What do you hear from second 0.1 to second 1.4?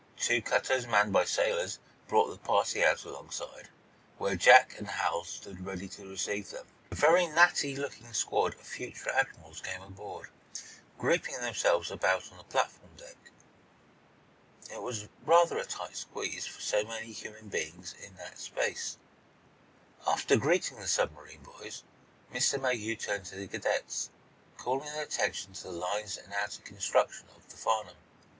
Two cutters manned by